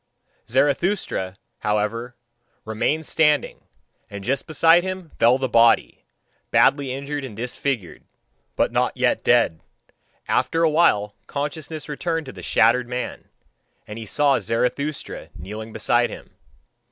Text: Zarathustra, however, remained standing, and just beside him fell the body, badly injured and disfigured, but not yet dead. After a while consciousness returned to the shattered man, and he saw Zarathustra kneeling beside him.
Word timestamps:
Zarathustra, 0.49 1.35
however, 1.59 2.15
remained 2.65 3.05
standing, 3.05 3.67
and 4.09 4.23
just 4.23 4.47
beside 4.47 4.81
him 4.81 5.11
fell 5.19 5.37
the 5.37 5.47
body, 5.47 6.05
badly 6.49 6.91
injured 6.91 7.23
and 7.23 7.37
disfigured, 7.37 8.03
but 8.55 8.71
not 8.71 8.97
yet 8.97 9.23
dead. 9.23 9.59
After 10.27 10.63
a 10.63 10.69
while 10.71 11.13
consciousness 11.27 11.87
returned 11.87 12.25
to 12.25 12.31
the 12.33 12.41
shattered 12.41 12.87
man, 12.89 13.29
and 13.85 13.99
he 13.99 14.07
saw 14.07 14.39
Zarathustra 14.39 15.29
kneeling 15.35 15.71
beside 15.71 16.09
him. 16.09 16.35